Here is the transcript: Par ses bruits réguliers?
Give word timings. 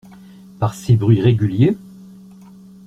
Par 0.57 0.73
ses 0.73 0.95
bruits 0.95 1.21
réguliers? 1.21 1.77